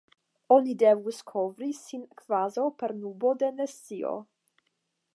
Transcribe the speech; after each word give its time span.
Oni 0.53 0.71
devus 0.83 1.19
kovri 1.33 1.69
sin 1.81 2.07
kvazaŭ 2.23 2.67
per 2.83 2.97
nubo 3.05 3.37
de 3.45 3.55
nescio. 3.61 4.19